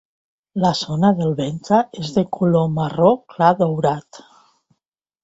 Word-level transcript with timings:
La 0.63 0.69
zona 0.77 1.11
del 1.19 1.35
ventre 1.41 1.81
és 2.05 2.09
de 2.15 2.23
color 2.37 2.65
marró 2.79 3.11
clar 3.35 3.51
daurat. 3.61 4.23